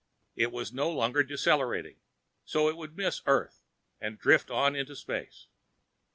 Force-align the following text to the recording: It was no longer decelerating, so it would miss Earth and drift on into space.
It 0.35 0.51
was 0.51 0.73
no 0.73 0.89
longer 0.89 1.21
decelerating, 1.23 1.97
so 2.43 2.67
it 2.69 2.75
would 2.75 2.97
miss 2.97 3.21
Earth 3.27 3.61
and 3.99 4.17
drift 4.17 4.49
on 4.49 4.75
into 4.75 4.95
space. 4.95 5.45